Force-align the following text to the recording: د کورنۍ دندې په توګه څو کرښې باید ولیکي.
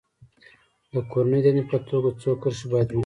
د 0.93 0.95
کورنۍ 1.11 1.41
دندې 1.45 1.63
په 1.71 1.77
توګه 1.89 2.09
څو 2.21 2.31
کرښې 2.41 2.65
باید 2.71 2.87
ولیکي. 2.91 2.99